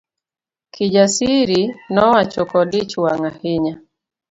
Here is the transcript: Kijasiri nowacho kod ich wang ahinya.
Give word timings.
Kijasiri 0.73 1.61
nowacho 1.93 2.41
kod 2.51 2.69
ich 2.81 2.93
wang 3.03 3.23
ahinya. 3.29 3.73